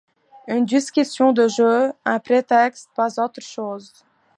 Une 0.47 0.65
discussion 0.65 1.31
de 1.31 1.47
jeu, 1.47 1.93
un 2.05 2.19
prétexte, 2.19 2.89
pas 2.95 3.23
autre 3.23 3.39
chose. 3.39 3.93